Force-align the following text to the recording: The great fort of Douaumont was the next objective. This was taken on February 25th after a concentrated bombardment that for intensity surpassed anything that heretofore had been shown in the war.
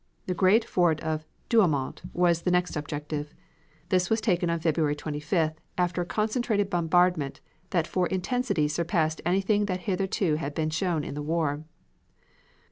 The 0.25 0.33
great 0.33 0.65
fort 0.65 0.99
of 1.01 1.27
Douaumont 1.47 2.01
was 2.11 2.41
the 2.41 2.49
next 2.49 2.75
objective. 2.75 3.35
This 3.89 4.09
was 4.09 4.19
taken 4.19 4.49
on 4.49 4.59
February 4.59 4.95
25th 4.95 5.57
after 5.77 6.01
a 6.01 6.07
concentrated 6.07 6.71
bombardment 6.71 7.39
that 7.69 7.85
for 7.85 8.07
intensity 8.07 8.67
surpassed 8.67 9.21
anything 9.27 9.67
that 9.67 9.81
heretofore 9.81 10.37
had 10.37 10.55
been 10.55 10.71
shown 10.71 11.03
in 11.03 11.13
the 11.13 11.21
war. 11.21 11.65